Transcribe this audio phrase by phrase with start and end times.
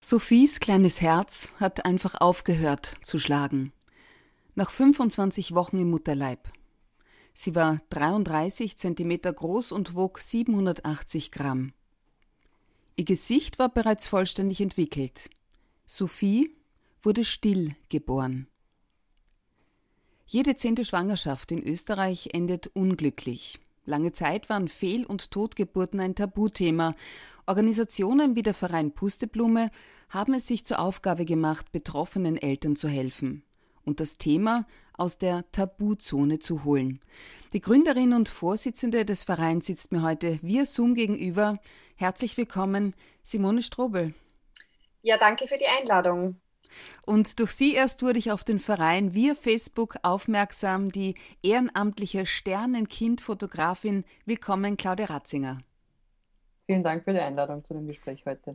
[0.00, 3.72] Sophies kleines Herz hat einfach aufgehört zu schlagen.
[4.54, 6.52] Nach 25 Wochen im Mutterleib.
[7.34, 11.72] Sie war 33 Zentimeter groß und wog 780 Gramm.
[12.94, 15.30] Ihr Gesicht war bereits vollständig entwickelt.
[15.84, 16.54] Sophie
[17.02, 18.46] wurde still geboren.
[20.26, 23.58] Jede zehnte Schwangerschaft in Österreich endet unglücklich.
[23.84, 26.94] Lange Zeit waren Fehl- und Totgeburten ein Tabuthema.
[27.48, 29.70] Organisationen wie der Verein Pusteblume
[30.10, 33.42] haben es sich zur Aufgabe gemacht, betroffenen Eltern zu helfen
[33.84, 37.00] und das Thema aus der Tabuzone zu holen.
[37.54, 41.58] Die Gründerin und Vorsitzende des Vereins sitzt mir heute via Zoom gegenüber.
[41.96, 44.12] Herzlich willkommen, Simone Strobel.
[45.00, 46.36] Ja, danke für die Einladung.
[47.06, 54.04] Und durch sie erst wurde ich auf den Verein via Facebook aufmerksam, die ehrenamtliche Sternenkindfotografin.
[54.26, 55.62] Willkommen, Claudia Ratzinger.
[56.68, 58.54] Vielen Dank für die Einladung zu dem Gespräch heute.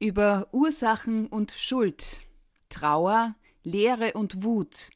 [0.00, 2.22] Über Ursachen und Schuld,
[2.68, 4.90] Trauer, Leere und Wut,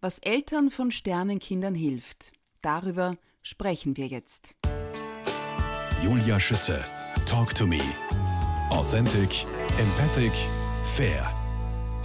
[0.00, 2.32] was Eltern von Sternenkindern hilft.
[2.62, 4.54] Darüber sprechen wir jetzt.
[6.00, 6.84] Julia Schütze,
[7.26, 7.80] Talk to Me.
[8.70, 9.44] Authentic,
[9.80, 10.32] empathic,
[10.94, 11.37] fair.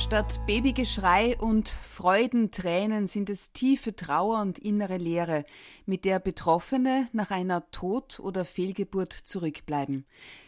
[0.03, 5.45] Statt Babygeschrei und Freudentränen sind es tiefe Trauer und innere Leere,
[5.85, 10.05] mit der Betroffene nach einer Tod- oder Fehlgeburt zurückbleiben.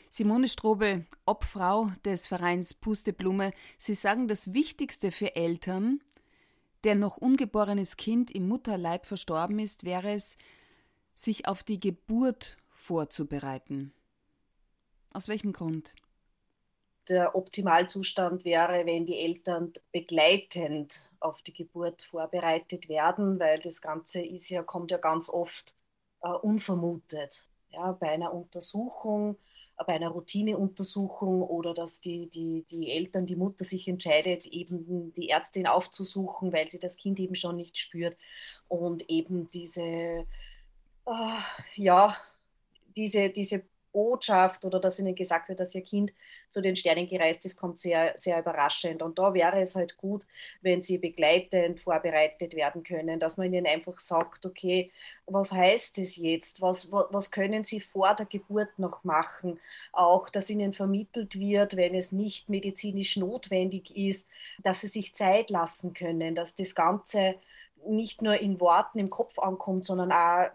[0.10, 6.02] Simone Strobel, Obfrau des Vereins Pusteblume, Sie sagen, das Wichtigste für Eltern,
[6.84, 10.38] der noch ungeborenes Kind im Mutterleib verstorben ist, wäre es,
[11.16, 13.94] sich auf die Geburt vorzubereiten.
[15.14, 15.96] Aus welchem Grund?
[17.10, 24.22] Der Optimalzustand wäre, wenn die Eltern begleitend auf die Geburt vorbereitet werden, weil das Ganze
[24.22, 25.76] ist ja, kommt ja ganz oft
[26.22, 27.46] äh, unvermutet.
[27.70, 29.38] Ja, bei einer Untersuchung,
[29.78, 35.30] bei einer Routineuntersuchung oder dass die, die, die Eltern, die Mutter sich entscheidet, eben die
[35.30, 38.18] Ärztin aufzusuchen, weil sie das Kind eben schon nicht spürt
[38.68, 40.26] und eben diese, äh,
[41.76, 42.16] ja,
[42.96, 43.64] diese, diese
[43.96, 46.12] Botschaft oder dass ihnen gesagt wird, dass ihr Kind
[46.50, 49.02] zu den Sternen gereist ist, kommt sehr, sehr überraschend.
[49.02, 50.28] Und da wäre es halt gut,
[50.62, 54.92] wenn sie begleitend vorbereitet werden können, dass man ihnen einfach sagt, okay,
[55.28, 56.62] was heißt es jetzt?
[56.62, 59.62] Was, was, was können sie vor der Geburt noch machen?
[59.94, 64.28] Auch, dass ihnen vermittelt wird, wenn es nicht medizinisch notwendig ist,
[64.62, 67.36] dass sie sich Zeit lassen können, dass das Ganze
[67.88, 70.50] nicht nur in Worten im Kopf ankommt, sondern auch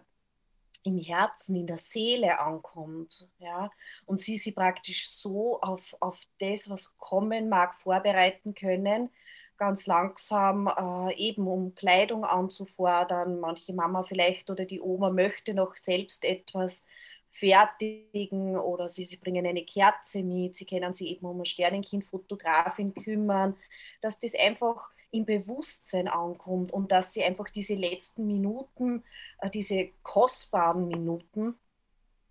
[0.83, 3.27] im Herzen, in der Seele ankommt.
[3.39, 3.69] Ja?
[4.05, 9.09] Und sie sie praktisch so auf, auf das, was kommen mag, vorbereiten können,
[9.57, 13.39] ganz langsam, äh, eben um Kleidung anzufordern.
[13.39, 16.83] Manche Mama vielleicht oder die Oma möchte noch selbst etwas
[17.31, 22.93] fertigen oder sie, sie bringen eine Kerze mit, sie können sich eben um eine Sternenkind-Fotografin
[22.93, 23.55] kümmern,
[24.01, 29.03] dass das einfach im Bewusstsein ankommt und dass sie einfach diese letzten Minuten,
[29.39, 31.55] äh, diese kostbaren Minuten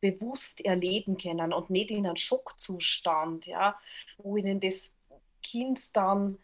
[0.01, 3.79] bewusst erleben können und nicht in einem Schockzustand, ja,
[4.19, 4.97] wo ihnen das
[5.43, 6.39] Kind dann,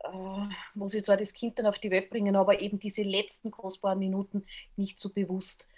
[0.00, 3.50] äh, wo sie zwar das Kind dann auf die Welt bringen, aber eben diese letzten
[3.50, 5.68] kostbaren Minuten nicht so bewusst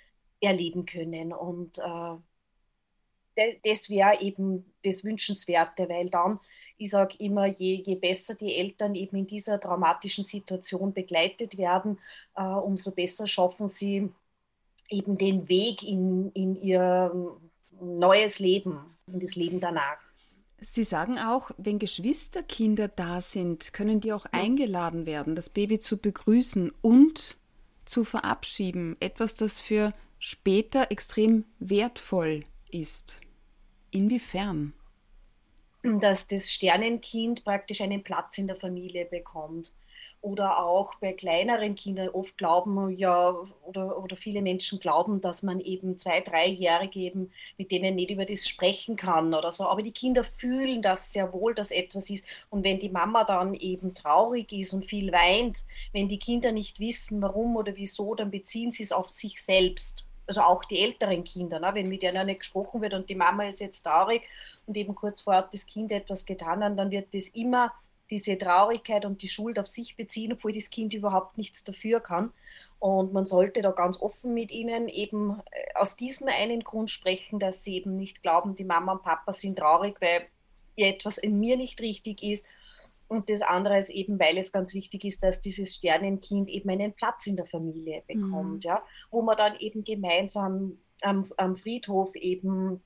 [0.41, 1.33] erleben können.
[1.33, 2.17] Und äh,
[3.65, 6.39] das wäre eben das Wünschenswerte, weil dann
[6.77, 11.99] ich sage immer, je, je besser die Eltern eben in dieser traumatischen Situation begleitet werden,
[12.35, 14.11] äh, umso besser schaffen sie
[14.91, 17.39] eben den Weg in, in ihr
[17.81, 19.99] neues Leben, in das Leben danach.
[20.61, 25.99] Sie sagen auch, wenn Geschwisterkinder da sind, können die auch eingeladen werden, das Baby zu
[25.99, 27.37] begrüßen und
[27.85, 28.97] zu verabschieden.
[29.01, 33.21] Etwas, das für später extrem wertvoll ist.
[33.91, 34.73] Inwiefern?
[35.85, 39.73] Dass das Sternenkind praktisch einen Platz in der Familie bekommt.
[40.23, 43.37] Oder auch bei kleineren Kindern oft glauben ja,
[43.67, 48.25] oder, oder viele Menschen glauben, dass man eben zwei, dreijährige eben mit denen nicht über
[48.25, 49.67] das sprechen kann oder so.
[49.67, 52.25] Aber die Kinder fühlen das sehr wohl, dass etwas ist.
[52.49, 56.81] Und wenn die Mama dann eben traurig ist und viel weint, wenn die Kinder nicht
[56.81, 61.23] wissen, warum oder wieso, dann beziehen sie es auf sich selbst also auch die älteren
[61.25, 61.71] Kinder, ne?
[61.75, 64.23] wenn mit denen nicht gesprochen wird und die Mama ist jetzt traurig
[64.67, 67.73] und eben kurz vorher hat das Kind etwas getan hat, dann wird das immer
[68.11, 72.33] diese Traurigkeit und die Schuld auf sich beziehen, obwohl das Kind überhaupt nichts dafür kann.
[72.79, 77.39] Und man sollte da ganz offen mit ihnen eben äh, aus diesem einen Grund sprechen,
[77.39, 80.27] dass sie eben nicht glauben, die Mama und Papa sind traurig, weil
[80.77, 82.45] etwas in mir nicht richtig ist
[83.09, 86.93] und das andere ist eben, weil es ganz wichtig ist, dass dieses Sternenkind eben einen
[86.93, 88.61] Platz in der Familie bekommt, mhm.
[88.61, 92.83] ja, wo man dann eben gemeinsam am, am Friedhof eben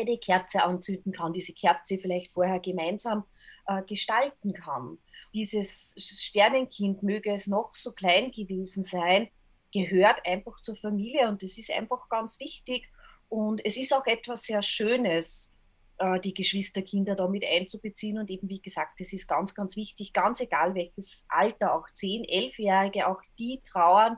[0.00, 3.24] eine Kerze anzünden kann, diese Kerze vielleicht vorher gemeinsam
[3.66, 4.98] äh, gestalten kann.
[5.34, 9.28] Dieses Sternenkind, möge es noch so klein gewesen sein,
[9.72, 12.88] gehört einfach zur Familie und das ist einfach ganz wichtig.
[13.28, 15.52] Und es ist auch etwas sehr Schönes,
[15.98, 18.18] äh, die Geschwisterkinder da mit einzubeziehen.
[18.18, 22.28] Und eben, wie gesagt, das ist ganz, ganz wichtig, ganz egal welches Alter, auch 10-,
[22.28, 24.16] 11-Jährige, auch die trauern,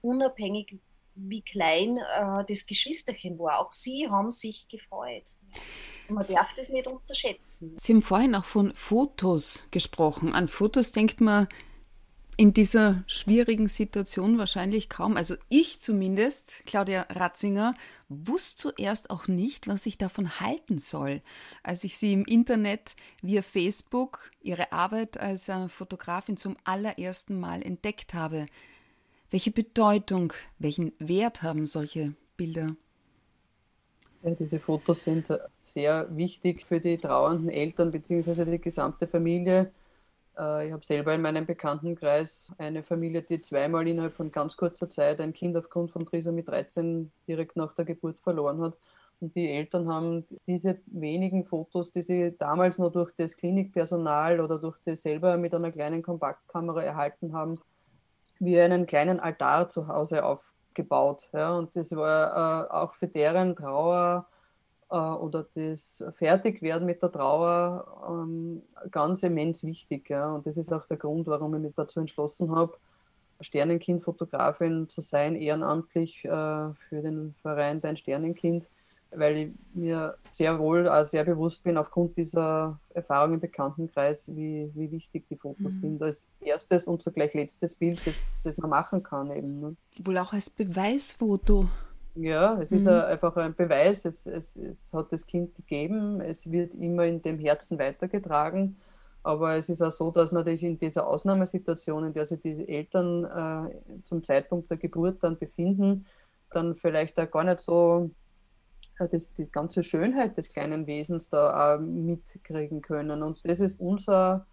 [0.00, 0.80] unabhängig
[1.20, 3.58] wie klein äh, das Geschwisterchen war.
[3.58, 5.24] Auch sie haben sich gefreut.
[6.08, 7.76] Man darf das nicht unterschätzen.
[7.78, 10.34] Sie haben vorhin auch von Fotos gesprochen.
[10.34, 11.48] An Fotos denkt man
[12.38, 15.16] in dieser schwierigen Situation wahrscheinlich kaum.
[15.16, 17.74] Also ich zumindest, Claudia Ratzinger,
[18.08, 21.20] wusste zuerst auch nicht, was ich davon halten soll,
[21.64, 27.60] als ich sie im Internet via Facebook ihre Arbeit als äh, Fotografin zum allerersten Mal
[27.60, 28.46] entdeckt habe.
[29.30, 32.76] Welche Bedeutung, welchen Wert haben solche Bilder?
[34.22, 35.28] Ja, diese Fotos sind
[35.62, 38.44] sehr wichtig für die trauernden Eltern bzw.
[38.44, 39.70] die gesamte Familie
[40.38, 44.88] äh, ich habe selber in meinem Bekanntenkreis eine Familie, die zweimal innerhalb von ganz kurzer
[44.88, 48.78] Zeit ein Kind aufgrund von Trisomie 13 direkt nach der Geburt verloren hat.
[49.20, 54.60] Und die Eltern haben diese wenigen Fotos, die sie damals nur durch das Klinikpersonal oder
[54.60, 57.58] durch das selber mit einer kleinen Kompaktkamera erhalten haben,
[58.38, 61.28] wie einen kleinen Altar zu Hause aufgebaut.
[61.32, 61.56] Ja.
[61.56, 64.26] Und das war äh, auch für deren Trauer
[64.90, 70.08] äh, oder das Fertigwerden mit der Trauer ähm, ganz immens wichtig.
[70.10, 70.32] Ja.
[70.32, 72.76] Und das ist auch der Grund, warum ich mich dazu entschlossen habe,
[73.40, 78.68] Sternenkindfotografin zu sein, ehrenamtlich äh, für den Verein Dein Sternenkind,
[79.10, 84.70] weil ich mir sehr wohl auch sehr bewusst bin, aufgrund dieser Erfahrung im Bekanntenkreis, wie,
[84.74, 85.80] wie wichtig die Fotos mhm.
[85.80, 86.02] sind.
[86.02, 89.30] Als erstes und zugleich letztes Bild, das, das man machen kann.
[89.30, 89.76] Eben, ne?
[90.02, 91.68] Wohl auch als Beweisfoto.
[92.14, 92.94] Ja, es ist mhm.
[92.94, 97.38] einfach ein Beweis, es, es, es hat das Kind gegeben, es wird immer in dem
[97.38, 98.76] Herzen weitergetragen.
[99.22, 103.24] Aber es ist auch so, dass natürlich in dieser Ausnahmesituation, in der sich die Eltern
[103.24, 106.06] äh, zum Zeitpunkt der Geburt dann befinden,
[106.50, 108.10] dann vielleicht auch gar nicht so
[109.06, 113.22] das, die ganze Schönheit des kleinen Wesens da auch mitkriegen können.
[113.22, 114.46] Und das ist unsere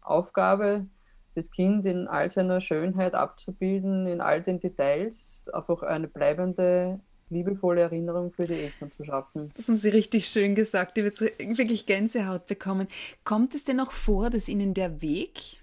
[0.00, 0.86] Aufgabe,
[1.34, 7.00] das Kind in all seiner Schönheit abzubilden, in all den Details, einfach eine bleibende
[7.30, 9.50] liebevolle Erinnerung für die Eltern zu schaffen.
[9.56, 10.98] Das haben Sie richtig schön gesagt.
[10.98, 12.86] Ich würde wirklich Gänsehaut bekommen.
[13.24, 15.62] Kommt es denn auch vor, dass Ihnen der Weg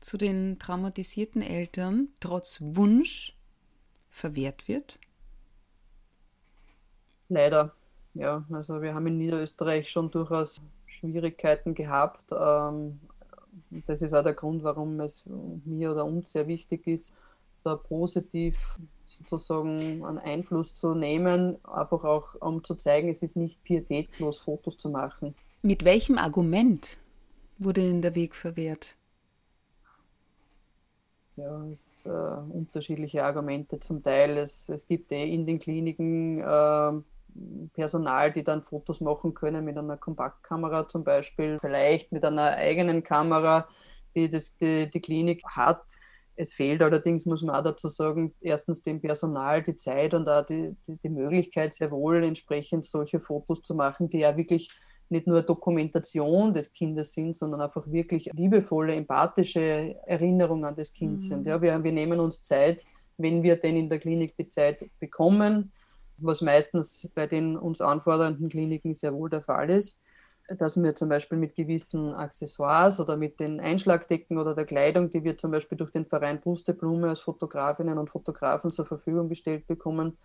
[0.00, 3.36] zu den traumatisierten Eltern trotz Wunsch
[4.08, 4.98] verwehrt wird?
[7.28, 7.72] Leider,
[8.14, 8.44] ja.
[8.50, 12.32] Also wir haben in Niederösterreich schon durchaus Schwierigkeiten gehabt.
[12.32, 13.00] Ähm,
[13.86, 15.22] das ist auch der Grund, warum es
[15.64, 17.14] mir oder uns sehr wichtig ist,
[17.62, 23.62] da positiv sozusagen einen Einfluss zu nehmen, einfach auch um zu zeigen, es ist nicht
[23.62, 25.34] pietätlos, Fotos zu machen.
[25.62, 26.98] Mit welchem Argument
[27.58, 28.96] wurde Ihnen der Weg verwehrt?
[31.36, 34.36] Ja, es äh, unterschiedliche Argumente zum Teil.
[34.36, 36.92] Es, es gibt eh in den Kliniken äh,
[37.72, 43.02] Personal, die dann Fotos machen können mit einer Kompaktkamera zum Beispiel, vielleicht mit einer eigenen
[43.02, 43.68] Kamera,
[44.14, 45.82] die das, die, die Klinik hat.
[46.34, 50.44] Es fehlt allerdings, muss man auch dazu sagen, erstens dem Personal die Zeit und auch
[50.44, 54.70] die, die, die Möglichkeit, sehr wohl entsprechend solche Fotos zu machen, die ja wirklich
[55.12, 61.12] nicht nur Dokumentation des Kindes sind, sondern einfach wirklich liebevolle, empathische Erinnerungen an das Kind
[61.12, 61.18] mhm.
[61.18, 61.46] sind.
[61.46, 62.84] Ja, wir, wir nehmen uns Zeit,
[63.18, 65.70] wenn wir denn in der Klinik die Zeit bekommen,
[66.22, 69.98] was meistens bei den uns anfordernden Kliniken sehr wohl der Fall ist
[70.48, 75.24] dass wir zum Beispiel mit gewissen Accessoires oder mit den Einschlagdecken oder der Kleidung, die
[75.24, 80.18] wir zum Beispiel durch den Verein Brusteblume als Fotografinnen und Fotografen zur Verfügung gestellt bekommen,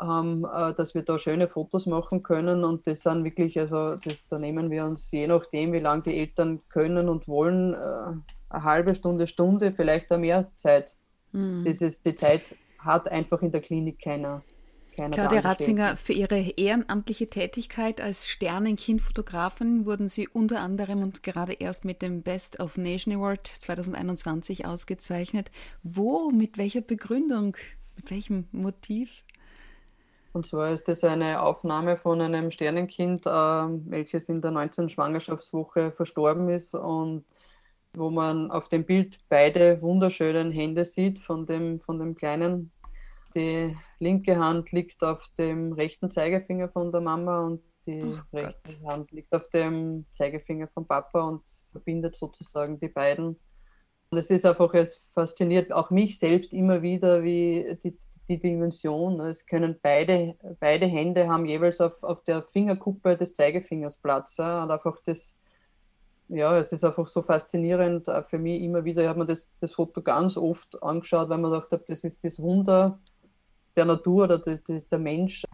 [0.00, 4.26] ähm, äh, dass wir da schöne Fotos machen können und das sind wirklich, also das,
[4.28, 7.76] da nehmen wir uns je nachdem, wie lange die Eltern können und wollen, äh,
[8.50, 10.96] eine halbe Stunde, Stunde, vielleicht auch mehr Zeit.
[11.32, 11.64] Mhm.
[11.64, 12.42] Das ist, die Zeit
[12.78, 14.42] hat einfach in der Klinik keiner
[15.00, 21.54] keiner Claudia Ratzinger, für Ihre ehrenamtliche Tätigkeit als Sternenkindfotografin wurden Sie unter anderem und gerade
[21.54, 25.50] erst mit dem Best of Nation Award 2021 ausgezeichnet.
[25.82, 27.56] Wo, mit welcher Begründung,
[27.96, 29.24] mit welchem Motiv?
[30.32, 34.88] Und zwar ist das eine Aufnahme von einem Sternenkind, äh, welches in der 19.
[34.88, 37.24] Schwangerschaftswoche verstorben ist und
[37.94, 42.70] wo man auf dem Bild beide wunderschönen Hände sieht von dem, von dem kleinen
[43.34, 48.76] die linke Hand liegt auf dem rechten Zeigefinger von der Mama und die oh rechte
[48.80, 48.92] Gott.
[48.92, 53.38] Hand liegt auf dem Zeigefinger von Papa und verbindet sozusagen die beiden.
[54.10, 57.96] Und es ist einfach, es fasziniert auch mich selbst immer wieder, wie die,
[58.28, 59.20] die Dimension.
[59.20, 64.36] Es können beide, beide Hände haben jeweils auf, auf der Fingerkuppe des Zeigefingers Platz.
[64.36, 65.36] Ja, und einfach das,
[66.28, 69.02] ja, es ist einfach so faszinierend für mich immer wieder.
[69.02, 72.24] Ich habe mir das, das Foto ganz oft angeschaut, weil man gedacht habe, das ist
[72.24, 73.00] das Wunder
[73.76, 75.44] der Natur oder die, die, der Mensch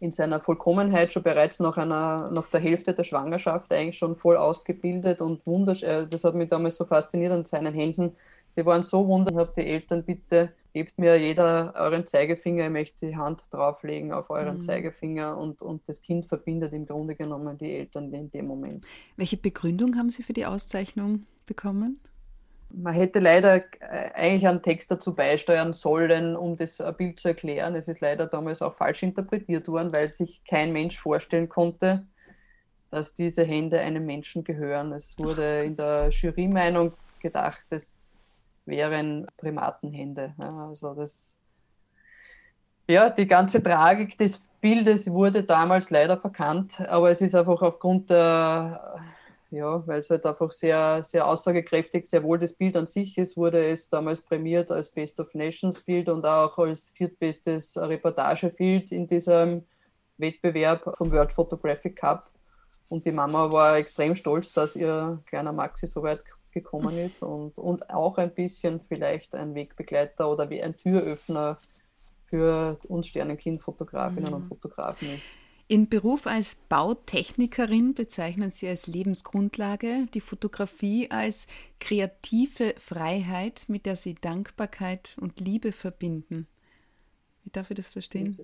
[0.00, 4.36] in seiner Vollkommenheit schon bereits nach, einer, nach der Hälfte der Schwangerschaft eigentlich schon voll
[4.36, 5.88] ausgebildet und wunderschön.
[5.88, 8.16] Äh, das hat mich damals so fasziniert an seinen Händen.
[8.48, 9.42] Sie waren so wunderbar.
[9.42, 14.12] Ich habe die Eltern, bitte gebt mir jeder euren Zeigefinger, ich möchte die Hand drauflegen
[14.12, 14.60] auf euren mhm.
[14.60, 18.86] Zeigefinger und, und das Kind verbindet im Grunde genommen die Eltern in dem Moment.
[19.16, 22.00] Welche Begründung haben Sie für die Auszeichnung bekommen?
[22.72, 27.74] Man hätte leider äh, eigentlich einen Text dazu beisteuern sollen, um das Bild zu erklären.
[27.74, 32.06] Es ist leider damals auch falsch interpretiert worden, weil sich kein Mensch vorstellen konnte,
[32.90, 34.92] dass diese Hände einem Menschen gehören.
[34.92, 38.14] Es wurde in der Jury-Meinung gedacht, es
[38.66, 40.34] wären Primatenhände.
[40.38, 41.40] also das,
[42.88, 48.10] ja, die ganze Tragik des Bildes wurde damals leider verkannt, aber es ist einfach aufgrund
[48.10, 49.00] der
[49.50, 53.36] ja, weil es halt einfach sehr, sehr aussagekräftig, sehr wohl das Bild an sich ist,
[53.36, 59.06] wurde es damals prämiert als Best of Nations Bild und auch als viertbestes Reportagebild in
[59.08, 59.64] diesem
[60.18, 62.30] Wettbewerb vom World Photographic Cup.
[62.88, 67.58] Und die Mama war extrem stolz, dass ihr kleiner Maxi so weit gekommen ist und,
[67.58, 71.58] und auch ein bisschen vielleicht ein Wegbegleiter oder wie ein Türöffner
[72.26, 74.36] für uns Sternenkind-Fotografinnen mhm.
[74.36, 75.26] und Fotografen ist.
[75.70, 81.46] Ihren Beruf als Bautechnikerin bezeichnen Sie als Lebensgrundlage, die Fotografie als
[81.78, 86.48] kreative Freiheit, mit der Sie Dankbarkeit und Liebe verbinden.
[87.44, 88.36] Wie darf ich das verstehen?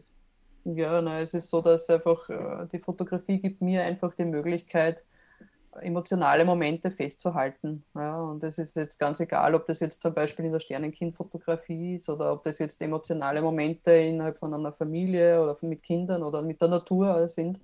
[0.63, 5.03] Ja, na, es ist so, dass einfach äh, die Fotografie gibt mir einfach die Möglichkeit,
[5.81, 7.85] emotionale Momente festzuhalten.
[7.95, 11.97] Ja, und es ist jetzt ganz egal, ob das jetzt zum Beispiel in der Sternenkindfotografie
[11.97, 16.43] ist oder ob das jetzt emotionale Momente innerhalb von einer Familie oder mit Kindern oder
[16.43, 17.61] mit der Natur sind.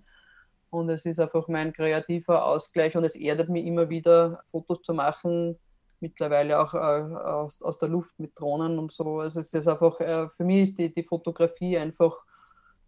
[0.71, 4.95] Und es ist einfach mein kreativer Ausgleich und es erdet mich immer wieder, Fotos zu
[4.95, 5.59] machen,
[6.00, 9.21] mittlerweile auch äh, aus, aus der Luft mit Drohnen und so.
[9.21, 12.16] Also es ist einfach, äh, für mich ist die, die Fotografie einfach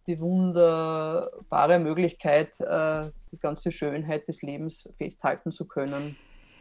[0.07, 6.17] die wunderbare Möglichkeit, äh, die ganze Schönheit des Lebens festhalten zu können.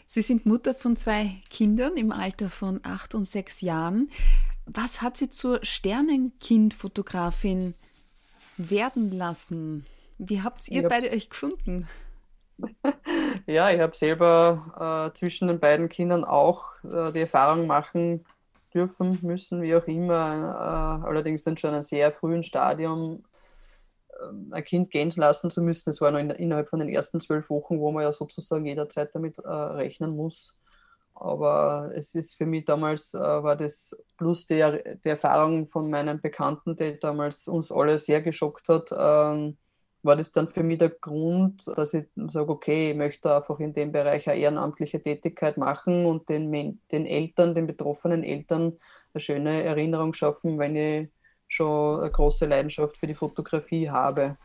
[0.06, 4.10] Sie sind Mutter von zwei Kindern im Alter von acht und sechs Jahren.
[4.66, 7.74] Was hat Sie zur Sternenkindfotografin
[8.56, 9.84] werden lassen?
[10.18, 11.88] Wie habt ihr beide euch gefunden?
[13.46, 18.24] ja, ich habe selber äh, zwischen den beiden Kindern auch äh, die Erfahrung machen
[18.72, 23.24] dürfen, müssen, wie auch immer, äh, allerdings dann schon in einem sehr frühen Stadium
[24.50, 25.90] ein Kind gehen lassen zu müssen.
[25.90, 29.14] Das war noch in, innerhalb von den ersten zwölf Wochen, wo man ja sozusagen jederzeit
[29.14, 30.56] damit äh, rechnen muss.
[31.14, 34.64] Aber es ist für mich damals, äh, war das plus die,
[35.04, 39.56] die Erfahrung von meinen Bekannten, die damals uns alle sehr geschockt hat, ähm,
[40.04, 43.72] war das dann für mich der Grund, dass ich sage, okay, ich möchte einfach in
[43.72, 48.78] dem Bereich eine ehrenamtliche Tätigkeit machen und den, den Eltern, den betroffenen Eltern
[49.14, 51.08] eine schöne Erinnerung schaffen, wenn ich
[51.54, 54.37] schon eine große Leidenschaft für die Fotografie habe.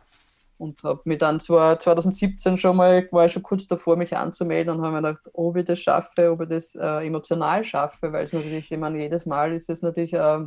[0.58, 4.75] Und habe mir dann zwar 2017 schon mal, war ich schon kurz davor, mich anzumelden
[4.75, 8.25] und habe mir gedacht, ob ich das schaffe, ob ich das äh, emotional schaffe, weil
[8.25, 10.13] es natürlich, ich meine, jedes Mal ist es natürlich.
[10.13, 10.39] Äh,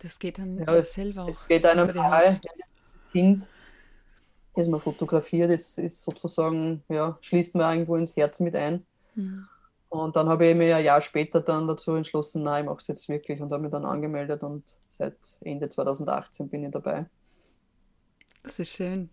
[0.00, 1.28] das geht dann ja, es, selber auch.
[1.28, 2.38] Es geht einem Mal,
[3.10, 3.48] Kind,
[4.54, 8.86] das man fotografiert, das ist sozusagen, ja, schließt man irgendwo ins Herz mit ein.
[9.16, 9.48] Mhm.
[9.92, 12.86] Und dann habe ich mir ein Jahr später dann dazu entschlossen, nein, ich mache es
[12.86, 17.04] jetzt wirklich und habe mich dann angemeldet und seit Ende 2018 bin ich dabei.
[18.42, 19.10] Das ist schön.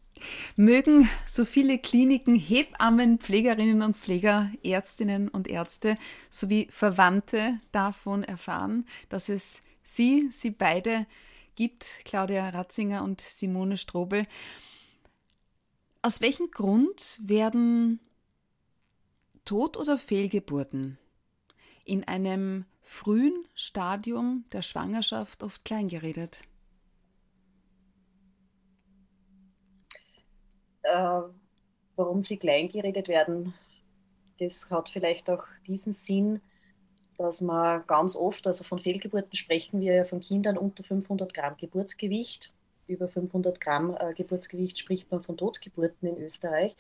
[0.56, 5.98] Mögen so viele Kliniken, Hebammen, Pflegerinnen und Pfleger, Ärztinnen und Ärzte
[6.30, 11.08] sowie Verwandte davon erfahren, dass es Sie, Sie beide
[11.56, 14.26] gibt, Claudia Ratzinger und Simone Strobel.
[16.02, 18.00] Aus welchem Grund werden
[19.50, 21.00] Tod- oder Fehlgeburten
[21.84, 26.44] in einem frühen Stadium der Schwangerschaft oft kleingeredet?
[30.84, 31.22] Äh,
[31.96, 33.56] warum sie kleingeredet werden,
[34.38, 36.42] das hat vielleicht auch diesen Sinn,
[37.18, 41.58] dass man ganz oft, also von Fehlgeburten sprechen wir ja von Kindern unter 500 Gramm
[41.58, 42.54] Geburtsgewicht.
[42.86, 46.76] Über 500 Gramm äh, Geburtsgewicht spricht man von Totgeburten in Österreich.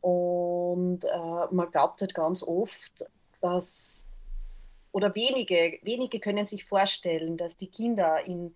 [0.00, 3.06] Und äh, man glaubt halt ganz oft,
[3.40, 4.04] dass,
[4.92, 8.54] oder wenige, wenige können sich vorstellen, dass die Kinder in,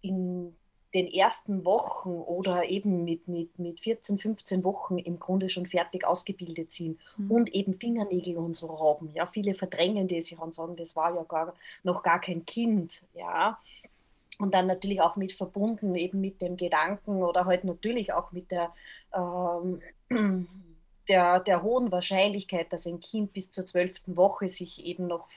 [0.00, 0.56] in
[0.94, 6.04] den ersten Wochen oder eben mit, mit, mit 14, 15 Wochen im Grunde schon fertig
[6.04, 7.30] ausgebildet sind mhm.
[7.30, 9.10] und eben Fingernägel und so haben.
[9.14, 13.02] Ja, viele verdrängen das ja und sagen, das war ja gar, noch gar kein Kind.
[13.14, 13.58] Ja.
[14.42, 18.50] Und dann natürlich auch mit verbunden, eben mit dem Gedanken oder halt natürlich auch mit
[18.50, 18.72] der
[19.14, 19.80] ähm,
[21.08, 25.28] der, der hohen Wahrscheinlichkeit, dass ein Kind bis zur zwölften Woche sich eben noch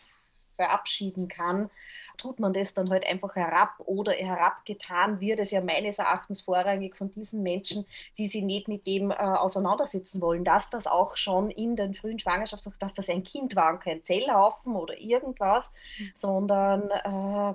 [0.56, 1.70] verabschieden kann,
[2.18, 6.96] tut man das dann halt einfach herab oder herabgetan wird es ja meines Erachtens vorrangig
[6.96, 7.86] von diesen Menschen,
[8.18, 12.18] die sich nicht mit dem äh, auseinandersetzen wollen, dass das auch schon in den frühen
[12.18, 16.12] Schwangerschaften, dass das ein Kind war und kein Zellhaufen oder irgendwas, mhm.
[16.16, 17.54] sondern äh,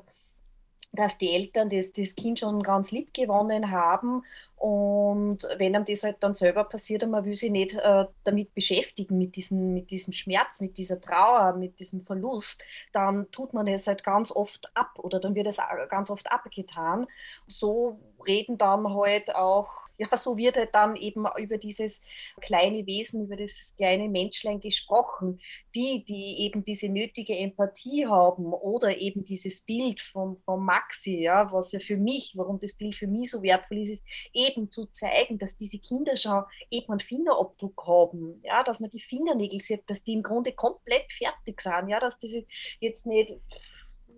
[0.93, 4.23] dass die Eltern das, das Kind schon ganz lieb gewonnen haben.
[4.57, 8.55] Und wenn einem das halt dann selber passiert und man will sich nicht äh, damit
[8.55, 12.61] beschäftigen, mit diesem, mit diesem Schmerz, mit dieser Trauer, mit diesem Verlust,
[12.93, 17.07] dann tut man es halt ganz oft ab oder dann wird es ganz oft abgetan.
[17.47, 19.71] So reden dann halt auch
[20.01, 22.01] ja, so wird halt dann eben über dieses
[22.41, 25.41] kleine Wesen, über das kleine Menschlein gesprochen.
[25.75, 31.53] Die, die eben diese nötige Empathie haben oder eben dieses Bild von, von Maxi, ja,
[31.53, 34.87] was ja für mich, warum das Bild für mich so wertvoll ist, ist eben zu
[34.87, 39.83] zeigen, dass diese Kinder schon eben einen Fingerabdruck haben, ja, dass man die Fingernägel sieht,
[39.89, 42.47] dass die im Grunde komplett fertig sind, ja, dass diese
[42.81, 43.33] jetzt nicht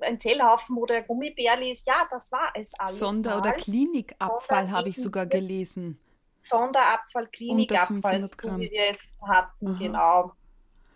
[0.02, 1.86] ein Zellhaufen oder ein Gummibärli ist.
[1.86, 2.98] Ja, das war es alles.
[2.98, 5.98] Sonder- oder Klinikabfall habe ich sogar gelesen.
[6.42, 9.78] Sonderabfall, Klinikabfall, so wie wir es hatten, Aha.
[9.78, 10.32] genau.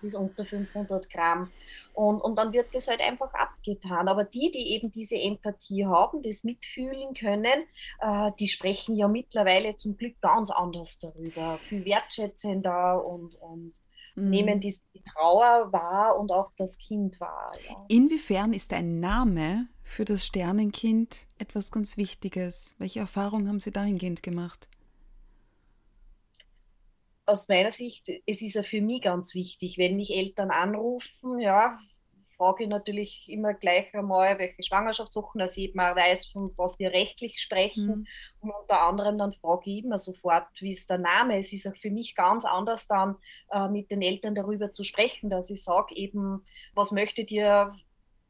[0.03, 1.51] Bis unter 500 Gramm.
[1.95, 4.09] Und, und dann wird das halt einfach abgetan.
[4.09, 7.65] Aber die, die eben diese Empathie haben, das mitfühlen können,
[8.01, 11.59] äh, die sprechen ja mittlerweile zum Glück ganz anders darüber.
[11.69, 13.73] Viel wertschätzender und, und
[14.17, 14.31] mhm.
[14.31, 17.53] nehmen die, die, Trauer wahr und auch das Kind wahr.
[17.69, 17.85] Ja.
[17.89, 22.75] Inwiefern ist ein Name für das Sternenkind etwas ganz Wichtiges?
[22.79, 24.69] Welche Erfahrungen haben Sie dahingehend gemacht?
[27.25, 31.79] Aus meiner Sicht, es ist ja für mich ganz wichtig, wenn mich Eltern anrufen, ja,
[32.37, 36.79] frage ich natürlich immer gleich einmal, welche Schwangerschaftswochen, dass ich eben auch weiß, von was
[36.79, 37.87] wir rechtlich sprechen.
[37.87, 38.07] Mhm.
[38.41, 41.39] Und unter anderem dann frage ich immer sofort, wie ist der Name.
[41.39, 43.17] Es ist auch für mich ganz anders dann
[43.51, 47.75] äh, mit den Eltern darüber zu sprechen, dass ich sage eben, was möchtet ihr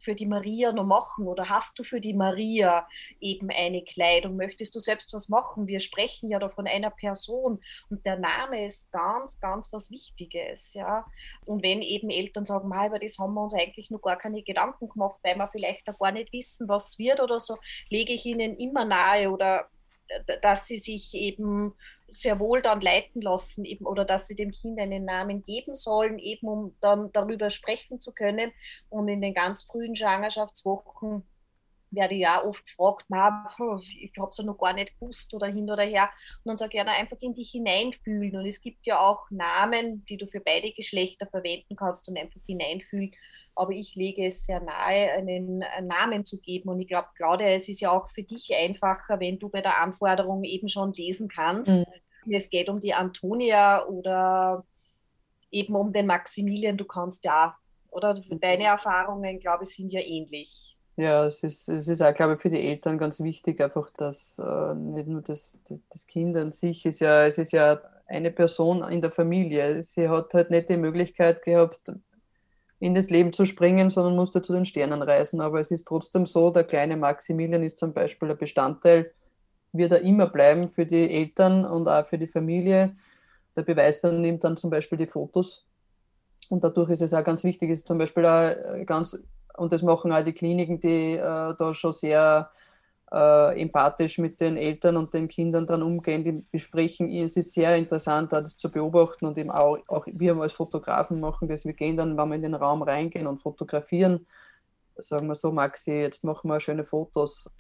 [0.07, 2.87] für die Maria noch machen oder hast du für die Maria
[3.21, 4.37] eben eine Kleidung?
[4.37, 5.67] Möchtest du selbst was machen?
[5.67, 10.75] Wir sprechen ja da von einer Person und der Name ist ganz, ganz was Wichtiges,
[10.75, 11.05] ja.
[11.45, 14.45] Und wenn eben Eltern sagen, mal über das haben wir uns eigentlich noch gar keine
[14.45, 17.57] Gedanken gemacht, weil wir vielleicht auch gar nicht wissen, was wird oder so,
[17.91, 19.69] lege ich ihnen immer nahe oder
[20.43, 21.75] dass sie sich eben
[22.09, 26.19] sehr wohl dann leiten lassen eben, oder dass sie dem Kind einen Namen geben sollen,
[26.19, 28.53] eben um dann darüber sprechen zu können.
[28.89, 31.25] Und in den ganz frühen Schwangerschaftswochen
[31.91, 35.71] werde ich ja oft gefragt, ich habe es ja noch gar nicht gewusst oder hin
[35.71, 36.11] oder her.
[36.45, 38.37] Und dann sage ich, ja, einfach in dich hineinfühlen.
[38.37, 42.41] Und es gibt ja auch Namen, die du für beide Geschlechter verwenden kannst und einfach
[42.47, 43.13] hineinfühlen
[43.57, 46.69] aber ich lege es sehr nahe, einen, Namen zu geben.
[46.69, 49.81] Und ich glaube, Claudia, es ist ja auch für dich einfacher, wenn du bei der
[49.81, 51.71] Anforderung eben schon lesen kannst.
[51.71, 51.85] Mhm.
[52.31, 54.65] Es geht um die Antonia oder
[55.51, 57.57] eben um den Maximilian, du kannst ja,
[57.91, 60.77] oder deine Erfahrungen, glaube ich, sind ja ähnlich.
[60.97, 64.39] Ja, es ist, es ist auch, glaube ich, für die Eltern ganz wichtig, einfach, dass
[64.39, 65.59] äh, nicht nur das,
[65.91, 69.83] das Kind an sich ist ja, es ist ja eine Person in der Familie.
[69.83, 71.93] Sie hat halt nicht die Möglichkeit gehabt,
[72.79, 75.41] in das Leben zu springen, sondern musste zu den Sternen reisen.
[75.41, 79.13] Aber es ist trotzdem so, der kleine Maximilian ist zum Beispiel ein Bestandteil,
[79.73, 82.97] wird er immer bleiben für die Eltern und auch für die Familie.
[83.57, 85.67] Der Beweiser nimmt dann zum Beispiel die Fotos.
[86.49, 89.19] Und dadurch ist es auch ganz wichtig, ist zum Beispiel auch ganz,
[89.57, 92.51] und das machen auch die Kliniken, die äh, da schon sehr
[93.17, 97.11] äh, empathisch mit den Eltern und den Kindern dann umgehen, die besprechen.
[97.11, 101.49] Es ist sehr interessant, das zu beobachten und eben auch, auch wir als Fotografen machen
[101.49, 101.65] das.
[101.65, 104.27] Wir gehen dann, wenn wir in den Raum reingehen und fotografieren,
[104.97, 107.51] sagen wir so, Maxi, jetzt machen wir schöne Fotos.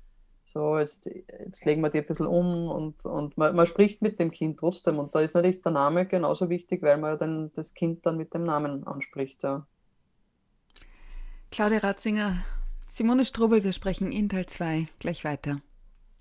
[0.45, 4.21] So, jetzt, jetzt legen wir die ein bisschen um und, und man, man, spricht mit
[4.21, 4.99] dem Kind trotzdem.
[4.99, 8.33] Und da ist natürlich der Name genauso wichtig, weil man dann das Kind dann mit
[8.35, 9.43] dem Namen anspricht.
[9.43, 9.67] Ja.
[11.51, 12.45] Claudia Ratzinger,
[12.89, 15.61] Simone Strobel, wir sprechen in Teil 2 gleich weiter.